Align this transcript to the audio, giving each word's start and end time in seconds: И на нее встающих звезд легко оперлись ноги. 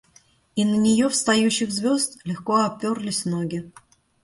И 0.55 0.65
на 0.65 0.77
нее 0.77 1.09
встающих 1.09 1.71
звезд 1.71 2.17
легко 2.25 2.65
оперлись 2.65 3.23
ноги. 3.25 3.71